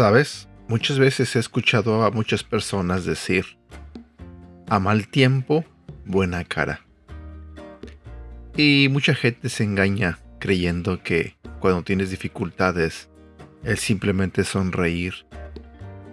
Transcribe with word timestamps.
Sabes, 0.00 0.48
muchas 0.66 0.98
veces 0.98 1.36
he 1.36 1.38
escuchado 1.38 2.04
a 2.04 2.10
muchas 2.10 2.42
personas 2.42 3.04
decir, 3.04 3.44
a 4.66 4.78
mal 4.78 5.08
tiempo, 5.08 5.62
buena 6.06 6.42
cara. 6.44 6.80
Y 8.56 8.88
mucha 8.90 9.14
gente 9.14 9.50
se 9.50 9.62
engaña 9.62 10.18
creyendo 10.38 11.02
que 11.02 11.36
cuando 11.58 11.82
tienes 11.82 12.08
dificultades, 12.08 13.09
el 13.64 13.78
simplemente 13.78 14.44
sonreír 14.44 15.26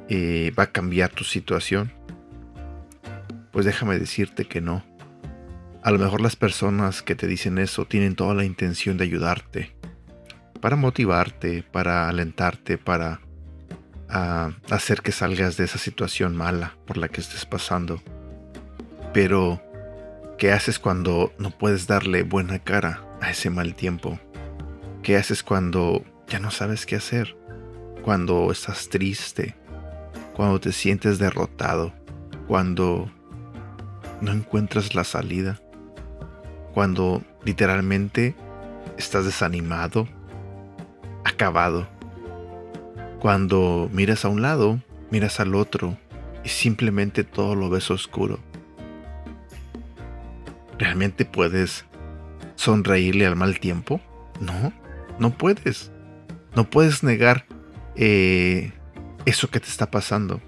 eh, 0.09 0.51
va 0.57 0.63
a 0.63 0.71
cambiar 0.71 1.11
tu 1.11 1.23
situación. 1.23 1.91
Pues 3.51 3.65
déjame 3.65 3.97
decirte 3.97 4.45
que 4.45 4.61
no. 4.61 4.83
A 5.81 5.91
lo 5.91 5.99
mejor 5.99 6.21
las 6.21 6.35
personas 6.35 7.01
que 7.01 7.15
te 7.15 7.27
dicen 7.27 7.57
eso 7.57 7.85
tienen 7.85 8.15
toda 8.15 8.33
la 8.33 8.43
intención 8.43 8.97
de 8.97 9.05
ayudarte, 9.05 9.75
para 10.59 10.75
motivarte, 10.75 11.63
para 11.63 12.09
alentarte, 12.09 12.77
para 12.77 13.21
a 14.09 14.51
hacer 14.69 15.01
que 15.01 15.11
salgas 15.11 15.57
de 15.57 15.65
esa 15.65 15.77
situación 15.77 16.35
mala 16.35 16.77
por 16.85 16.97
la 16.97 17.09
que 17.09 17.21
estés 17.21 17.45
pasando. 17.45 18.01
Pero, 19.13 19.61
¿qué 20.37 20.51
haces 20.51 20.79
cuando 20.79 21.33
no 21.37 21.51
puedes 21.51 21.87
darle 21.87 22.23
buena 22.23 22.59
cara 22.59 23.03
a 23.21 23.31
ese 23.31 23.49
mal 23.49 23.75
tiempo? 23.75 24.19
¿Qué 25.03 25.17
haces 25.17 25.43
cuando 25.43 26.03
ya 26.27 26.39
no 26.39 26.51
sabes 26.51 26.85
qué 26.85 26.95
hacer? 26.95 27.37
Cuando 28.03 28.51
estás 28.51 28.89
triste, 28.89 29.55
cuando 30.35 30.59
te 30.59 30.71
sientes 30.71 31.19
derrotado, 31.19 31.93
cuando 32.47 33.11
no 34.21 34.31
encuentras 34.31 34.95
la 34.95 35.03
salida, 35.03 35.59
cuando 36.73 37.23
literalmente 37.43 38.35
estás 38.97 39.25
desanimado, 39.25 40.07
acabado 41.23 41.87
cuando 43.19 43.89
miras 43.91 44.25
a 44.25 44.29
un 44.29 44.41
lado, 44.41 44.79
miras 45.09 45.39
al 45.39 45.55
otro 45.55 45.97
y 46.43 46.49
simplemente 46.49 47.23
todo 47.23 47.55
lo 47.55 47.69
ves 47.69 47.89
oscuro. 47.89 48.39
¿Realmente 50.77 51.25
puedes 51.25 51.85
sonreírle 52.55 53.25
al 53.25 53.35
mal 53.35 53.59
tiempo? 53.59 53.99
No, 54.39 54.71
no 55.19 55.31
puedes. 55.31 55.91
No 56.57 56.67
puedes 56.67 57.03
negar 57.03 57.45
eh, 57.95 58.71
eso 59.27 59.47
que 59.51 59.59
te 59.59 59.67
está 59.67 59.91
pasando. 59.91 60.41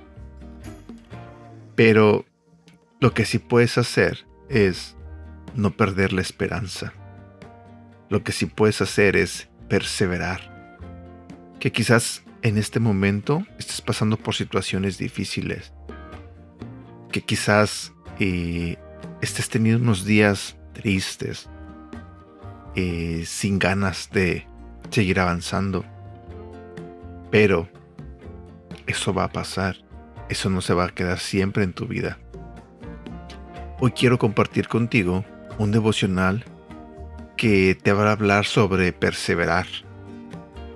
Pero 1.76 2.26
lo 3.00 3.14
que 3.14 3.26
sí 3.26 3.38
puedes 3.38 3.78
hacer 3.78 4.26
es 4.50 4.98
no 5.54 5.70
perder 5.78 6.12
la 6.12 6.22
esperanza. 6.22 6.94
Lo 8.10 8.24
que 8.24 8.32
sí 8.32 8.48
puedes 8.48 8.82
hacer 8.82 9.18
es 9.18 9.50
perseverar. 9.68 10.74
Que 11.60 11.72
quizás 11.72 12.24
en 12.42 12.58
este 12.58 12.80
momento 12.80 13.46
estés 13.60 13.80
pasando 13.80 14.18
por 14.18 14.34
situaciones 14.34 14.98
difíciles, 14.98 15.74
que 17.12 17.22
quizás 17.22 17.94
eh, 18.20 18.78
estés 19.22 19.48
teniendo 19.48 19.84
unos 19.84 20.06
días 20.06 20.58
tristes, 20.74 21.48
eh, 22.76 23.26
sin 23.28 23.60
ganas 23.60 24.10
de 24.12 24.48
seguir 24.90 25.20
avanzando, 25.20 25.86
pero 27.32 27.68
eso 28.88 29.14
va 29.14 29.26
a 29.26 29.32
pasar, 29.32 29.78
eso 30.30 30.50
no 30.50 30.62
se 30.62 30.74
va 30.74 30.86
a 30.86 30.90
quedar 30.90 31.20
siempre 31.20 31.64
en 31.64 31.74
tu 31.74 31.88
vida. 31.88 32.18
Hoy 33.80 33.92
quiero 33.92 34.18
compartir 34.18 34.68
contigo 34.68 35.24
un 35.58 35.72
devocional 35.72 36.44
que 37.38 37.76
te 37.76 37.94
va 37.94 38.10
a 38.10 38.12
hablar 38.12 38.46
sobre 38.46 38.92
perseverar, 38.92 39.68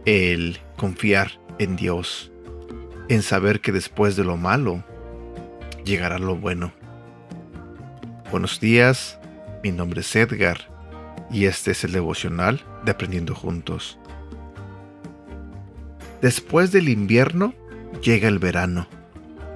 el 0.06 0.60
confiar 0.78 1.32
en 1.60 1.76
Dios, 1.76 2.32
en 3.10 3.22
saber 3.22 3.60
que 3.60 3.72
después 3.72 4.16
de 4.16 4.24
lo 4.24 4.38
malo 4.38 4.84
llegará 5.84 6.20
lo 6.20 6.36
bueno. 6.36 6.72
Buenos 8.32 8.60
días, 8.60 9.20
mi 9.64 9.72
nombre 9.72 10.02
es 10.02 10.16
Edgar 10.16 10.58
y 11.30 11.46
este 11.46 11.72
es 11.72 11.84
el 11.84 11.92
devocional 11.92 12.64
de 12.86 12.92
Aprendiendo 12.92 13.36
Juntos. 13.36 14.00
Después 16.24 16.72
del 16.72 16.88
invierno 16.88 17.54
llega 18.02 18.30
el 18.30 18.40
verano, 18.40 18.88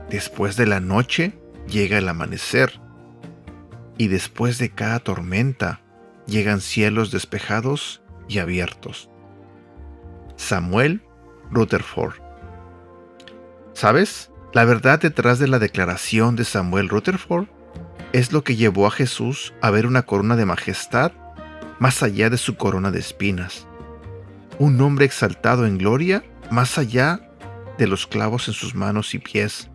después 0.10 0.58
de 0.58 0.66
la 0.66 0.82
noche 0.82 1.40
llega 1.66 1.98
el 1.98 2.10
amanecer 2.10 2.82
y 3.98 4.10
después 4.10 4.58
de 4.58 4.72
cada 4.72 5.00
tormenta 5.00 5.80
llegan 6.26 6.60
cielos 6.60 7.10
despejados 7.10 8.02
y 8.28 8.40
abiertos. 8.40 9.10
Samuel 10.36 11.02
Rutherford. 11.52 12.16
¿Sabes? 13.72 14.30
La 14.54 14.66
verdad 14.66 15.00
detrás 15.00 15.40
de 15.40 15.48
la 15.48 15.60
declaración 15.60 16.36
de 16.36 16.44
Samuel 16.44 16.90
Rutherford 16.90 17.48
es 18.12 18.34
lo 18.34 18.44
que 18.44 18.58
llevó 18.58 18.88
a 18.88 18.92
Jesús 18.92 19.54
a 19.62 19.72
ver 19.72 19.86
una 19.88 20.02
corona 20.02 20.36
de 20.36 20.46
majestad 20.46 21.14
más 21.80 22.04
allá 22.04 22.30
de 22.30 22.38
su 22.38 22.58
corona 22.58 22.92
de 22.92 23.00
espinas. 23.00 23.66
Un 24.60 24.82
hombre 24.82 25.06
exaltado 25.06 25.66
en 25.66 25.78
gloria 25.78 26.26
más 26.52 26.78
allá 26.78 27.22
de 27.78 27.88
los 27.88 28.08
clavos 28.08 28.48
en 28.48 28.54
sus 28.54 28.76
manos 28.76 29.14
y 29.14 29.20
pies. 29.20 29.70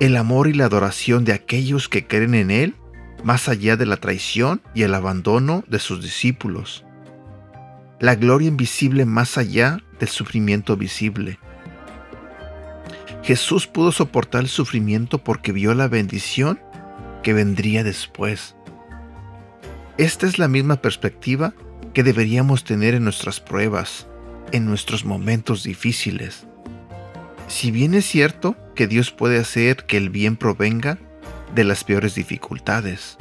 El 0.00 0.16
amor 0.16 0.48
y 0.48 0.52
la 0.52 0.66
adoración 0.66 1.24
de 1.24 1.32
aquellos 1.32 1.88
que 1.88 2.06
creen 2.06 2.34
en 2.34 2.50
Él 2.50 2.74
más 3.24 3.48
allá 3.48 3.76
de 3.76 3.86
la 3.86 3.96
traición 3.96 4.62
y 4.74 4.82
el 4.82 4.94
abandono 4.94 5.64
de 5.68 5.78
sus 5.78 6.02
discípulos. 6.02 6.84
La 7.98 8.14
gloria 8.14 8.48
invisible 8.48 9.04
más 9.04 9.38
allá 9.38 9.80
del 9.98 10.08
sufrimiento 10.08 10.76
visible. 10.76 11.38
Jesús 13.22 13.66
pudo 13.66 13.90
soportar 13.90 14.42
el 14.42 14.48
sufrimiento 14.48 15.18
porque 15.18 15.50
vio 15.50 15.74
la 15.74 15.88
bendición 15.88 16.60
que 17.22 17.32
vendría 17.32 17.82
después. 17.82 18.54
Esta 19.98 20.26
es 20.26 20.38
la 20.38 20.46
misma 20.46 20.76
perspectiva 20.76 21.54
que 21.94 22.02
deberíamos 22.02 22.62
tener 22.62 22.94
en 22.94 23.04
nuestras 23.04 23.40
pruebas, 23.40 24.06
en 24.52 24.66
nuestros 24.66 25.04
momentos 25.04 25.62
difíciles. 25.62 26.46
Si 27.48 27.70
bien 27.70 27.94
es 27.94 28.04
cierto 28.06 28.56
que 28.74 28.86
Dios 28.86 29.10
puede 29.10 29.38
hacer 29.38 29.86
que 29.86 29.96
el 29.96 30.10
bien 30.10 30.36
provenga 30.36 30.98
de 31.54 31.64
las 31.64 31.84
peores 31.84 32.14
dificultades, 32.14 33.18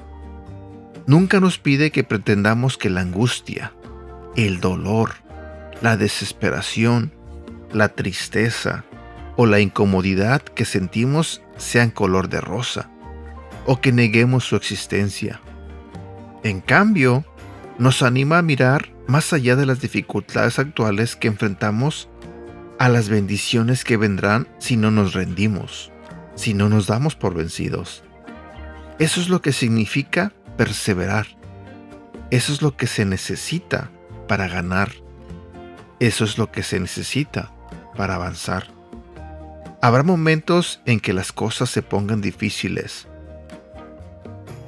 nunca 1.05 1.39
nos 1.39 1.57
pide 1.59 1.91
que 1.91 2.03
pretendamos 2.03 2.77
que 2.77 2.89
la 2.89 3.01
angustia, 3.01 3.73
el 4.35 4.59
dolor, 4.59 5.13
la 5.81 5.97
desesperación, 5.97 7.11
la 7.71 7.89
tristeza 7.89 8.85
o 9.35 9.45
la 9.45 9.59
incomodidad 9.59 10.41
que 10.41 10.65
sentimos 10.65 11.41
sean 11.57 11.91
color 11.91 12.29
de 12.29 12.41
rosa 12.41 12.89
o 13.65 13.81
que 13.81 13.91
neguemos 13.91 14.45
su 14.45 14.55
existencia. 14.55 15.41
En 16.43 16.61
cambio, 16.61 17.25
nos 17.77 18.01
anima 18.01 18.37
a 18.37 18.43
mirar 18.43 18.94
más 19.07 19.33
allá 19.33 19.55
de 19.55 19.65
las 19.65 19.81
dificultades 19.81 20.59
actuales 20.59 21.15
que 21.15 21.27
enfrentamos 21.27 22.09
a 22.79 22.89
las 22.89 23.09
bendiciones 23.09 23.83
que 23.83 23.97
vendrán 23.97 24.47
si 24.57 24.77
no 24.77 24.91
nos 24.91 25.13
rendimos, 25.13 25.91
si 26.35 26.53
no 26.53 26.69
nos 26.69 26.87
damos 26.87 27.15
por 27.15 27.33
vencidos. 27.33 28.03
Eso 28.99 29.21
es 29.21 29.29
lo 29.29 29.41
que 29.41 29.53
significa 29.53 30.33
perseverar. 30.57 31.27
Eso 32.31 32.53
es 32.53 32.61
lo 32.61 32.75
que 32.75 32.87
se 32.87 33.05
necesita 33.05 33.91
para 34.27 34.47
ganar 34.47 34.91
eso 35.99 36.25
es 36.25 36.37
lo 36.37 36.51
que 36.51 36.61
se 36.61 36.79
necesita 36.79 37.51
para 37.95 38.15
avanzar. 38.15 38.67
Habrá 39.81 40.03
momentos 40.03 40.81
en 40.85 40.99
que 40.99 41.13
las 41.13 41.31
cosas 41.31 41.69
se 41.69 41.81
pongan 41.81 42.21
difíciles. 42.21 43.07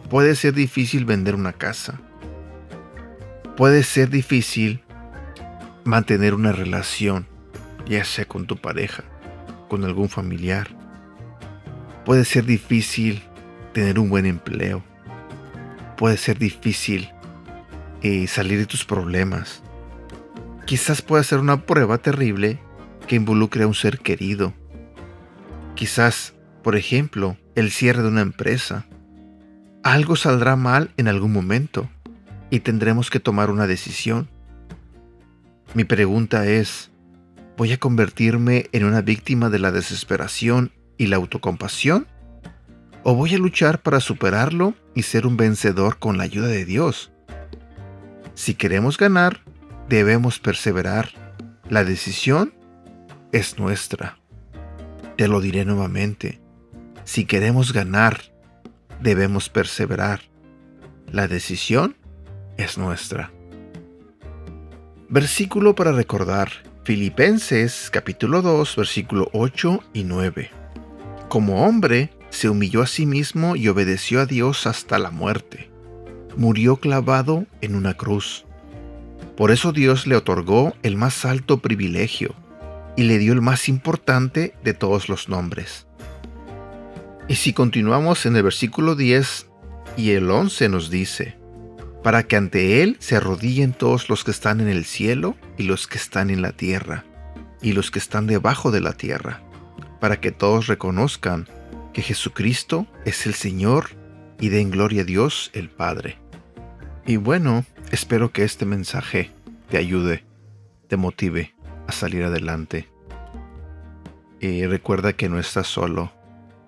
Puede 0.09 0.35
ser 0.35 0.53
difícil 0.53 1.03
vender 1.03 1.35
una 1.35 1.51
casa. 1.51 1.99
Puede 3.57 3.81
ser 3.81 4.11
difícil 4.11 4.83
mantener 5.83 6.35
una 6.35 6.51
relación, 6.51 7.25
ya 7.87 8.05
sea 8.05 8.25
con 8.25 8.45
tu 8.45 8.57
pareja, 8.57 9.03
con 9.67 9.83
algún 9.83 10.09
familiar. 10.09 10.67
Puede 12.05 12.23
ser 12.23 12.45
difícil 12.45 13.23
tener 13.73 13.97
un 13.97 14.11
buen 14.11 14.27
empleo. 14.27 14.83
Puede 15.97 16.17
ser 16.17 16.37
difícil 16.37 17.09
eh, 18.03 18.27
salir 18.27 18.59
de 18.59 18.67
tus 18.67 18.85
problemas. 18.85 19.63
Quizás 20.67 21.01
pueda 21.01 21.23
ser 21.23 21.39
una 21.39 21.65
prueba 21.65 21.97
terrible 21.97 22.59
que 23.07 23.15
involucre 23.15 23.63
a 23.63 23.67
un 23.67 23.73
ser 23.73 23.97
querido. 23.97 24.53
Quizás, 25.73 26.35
por 26.61 26.75
ejemplo, 26.75 27.37
el 27.55 27.71
cierre 27.71 28.03
de 28.03 28.09
una 28.09 28.21
empresa. 28.21 28.85
Algo 29.81 30.15
saldrá 30.15 30.55
mal 30.55 30.91
en 30.97 31.07
algún 31.07 31.33
momento 31.33 31.89
y 32.49 32.61
tendremos 32.61 33.09
que 33.09 33.19
tomar 33.19 33.49
una 33.49 33.67
decisión. 33.67 34.29
Mi 35.73 35.83
pregunta 35.83 36.47
es, 36.47 36.91
¿Voy 37.57 37.71
a 37.71 37.79
convertirme 37.79 38.69
en 38.71 38.85
una 38.85 39.01
víctima 39.01 39.49
de 39.49 39.57
la 39.57 39.71
desesperación 39.71 40.71
y 40.95 41.07
la 41.07 41.15
autocompasión? 41.15 42.05
¿O 43.01 43.15
voy 43.15 43.33
a 43.33 43.39
luchar 43.39 43.81
para 43.81 43.99
superarlo 43.99 44.75
y 44.93 45.01
ser 45.01 45.25
un 45.25 45.37
vencedor 45.37 45.97
con 45.97 46.19
la 46.19 46.23
ayuda 46.23 46.49
de 46.49 46.65
Dios? 46.65 47.11
Si 48.35 48.53
queremos 48.53 48.99
ganar, 48.99 49.41
debemos 49.89 50.37
perseverar. 50.37 51.09
La 51.67 51.83
decisión 51.83 52.53
es 53.31 53.57
nuestra. 53.57 54.19
Te 55.15 55.27
lo 55.27 55.41
diré 55.41 55.65
nuevamente. 55.65 56.39
Si 57.05 57.25
queremos 57.25 57.73
ganar, 57.73 58.21
debemos 59.01 59.49
perseverar. 59.49 60.21
La 61.11 61.27
decisión 61.27 61.95
es 62.57 62.77
nuestra. 62.77 63.31
Versículo 65.09 65.75
para 65.75 65.91
recordar. 65.91 66.49
Filipenses 66.83 67.89
capítulo 67.91 68.41
2, 68.41 68.75
versículo 68.77 69.29
8 69.33 69.83
y 69.93 70.03
9. 70.03 70.49
Como 71.27 71.65
hombre, 71.65 72.11
se 72.29 72.49
humilló 72.49 72.81
a 72.81 72.87
sí 72.87 73.05
mismo 73.05 73.55
y 73.55 73.67
obedeció 73.67 74.21
a 74.21 74.25
Dios 74.25 74.67
hasta 74.67 74.99
la 74.99 75.11
muerte. 75.11 75.69
Murió 76.35 76.77
clavado 76.77 77.45
en 77.61 77.75
una 77.75 77.95
cruz. 77.95 78.45
Por 79.35 79.51
eso 79.51 79.71
Dios 79.71 80.07
le 80.07 80.15
otorgó 80.15 80.73
el 80.83 80.97
más 80.97 81.25
alto 81.25 81.59
privilegio 81.59 82.35
y 82.95 83.03
le 83.03 83.17
dio 83.17 83.33
el 83.33 83.41
más 83.41 83.69
importante 83.69 84.55
de 84.63 84.73
todos 84.73 85.09
los 85.09 85.29
nombres. 85.29 85.87
Y 87.27 87.35
si 87.35 87.53
continuamos 87.53 88.25
en 88.25 88.35
el 88.35 88.43
versículo 88.43 88.95
10 88.95 89.47
y 89.97 90.11
el 90.11 90.31
11 90.31 90.69
nos 90.69 90.89
dice, 90.89 91.36
para 92.07 92.23
que 92.23 92.37
ante 92.37 92.81
Él 92.83 92.95
se 93.01 93.17
arrodillen 93.17 93.73
todos 93.73 94.07
los 94.07 94.23
que 94.23 94.31
están 94.31 94.61
en 94.61 94.69
el 94.69 94.85
cielo 94.85 95.35
y 95.57 95.63
los 95.63 95.87
que 95.87 95.97
están 95.97 96.29
en 96.29 96.41
la 96.41 96.53
tierra, 96.53 97.03
y 97.61 97.73
los 97.73 97.91
que 97.91 97.99
están 97.99 98.27
debajo 98.27 98.71
de 98.71 98.79
la 98.79 98.93
tierra, 98.93 99.41
para 99.99 100.21
que 100.21 100.31
todos 100.31 100.67
reconozcan 100.67 101.49
que 101.91 102.01
Jesucristo 102.01 102.87
es 103.03 103.25
el 103.25 103.33
Señor 103.33 103.89
y 104.39 104.47
den 104.47 104.71
gloria 104.71 105.01
a 105.01 105.03
Dios 105.03 105.51
el 105.53 105.69
Padre. 105.69 106.17
Y 107.05 107.17
bueno, 107.17 107.65
espero 107.91 108.31
que 108.31 108.45
este 108.45 108.65
mensaje 108.65 109.31
te 109.69 109.77
ayude, 109.77 110.23
te 110.87 110.95
motive 110.95 111.55
a 111.87 111.91
salir 111.91 112.23
adelante. 112.23 112.87
Y 114.39 114.65
recuerda 114.65 115.11
que 115.11 115.27
no 115.27 115.39
estás 115.39 115.67
solo, 115.67 116.13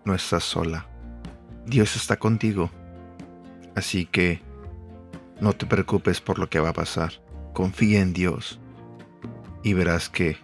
no 0.03 0.13
estás 0.13 0.44
sola. 0.44 0.85
Dios 1.65 1.95
está 1.95 2.18
contigo. 2.18 2.69
Así 3.74 4.06
que 4.06 4.49
no 5.41 5.53
te 5.53 5.65
preocupes 5.65 6.21
por 6.21 6.39
lo 6.39 6.50
que 6.50 6.59
va 6.59 6.69
a 6.69 6.74
pasar. 6.74 7.13
Confía 7.53 8.01
en 8.01 8.13
Dios 8.13 8.59
y 9.63 9.74
verás 9.74 10.09
que 10.09 10.38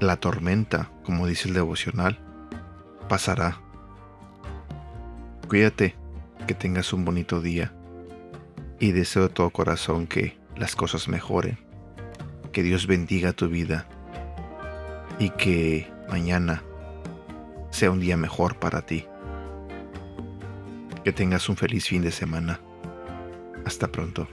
la 0.00 0.16
tormenta, 0.16 0.90
como 1.04 1.26
dice 1.26 1.48
el 1.48 1.54
devocional, 1.54 2.18
pasará. 3.08 3.60
Cuídate, 5.48 5.94
que 6.46 6.54
tengas 6.54 6.92
un 6.92 7.04
bonito 7.04 7.40
día 7.40 7.72
y 8.80 8.92
deseo 8.92 9.24
de 9.24 9.28
todo 9.28 9.50
corazón 9.50 10.06
que 10.06 10.38
las 10.56 10.76
cosas 10.76 11.08
mejoren, 11.08 11.58
que 12.52 12.62
Dios 12.62 12.86
bendiga 12.86 13.32
tu 13.32 13.48
vida 13.48 13.86
y 15.18 15.30
que 15.30 15.90
mañana 16.08 16.62
sea 17.70 17.90
un 17.90 18.00
día 18.00 18.16
mejor 18.16 18.58
para 18.58 18.82
ti. 18.82 19.06
Que 21.04 21.12
tengas 21.12 21.48
un 21.48 21.56
feliz 21.56 21.86
fin 21.86 22.02
de 22.02 22.12
semana. 22.12 22.60
Hasta 23.64 23.88
pronto. 23.90 24.28